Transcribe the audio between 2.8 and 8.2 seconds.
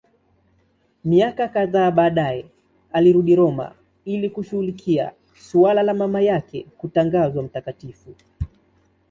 alirudi Roma ili kushughulikia suala la mama yake kutangazwa mtakatifu.